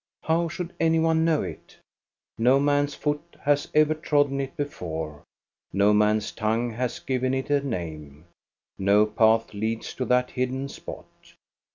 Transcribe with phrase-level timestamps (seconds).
[0.23, 1.77] How should any one know it?
[2.39, 5.21] No man's foot has ever trodden it before;
[5.71, 8.25] no man's tongue has given it a name.
[8.79, 11.35] No path leads to that hidden spot.